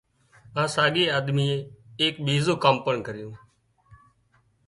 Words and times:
اِ 0.61 0.63
ساڳِي 0.75 1.03
آۮميئي 1.17 1.57
ايڪ 2.01 2.15
ٻِيزُون 2.25 2.57
پڻ 2.61 2.75
ڪام 2.85 2.97
ڪريون 3.05 3.33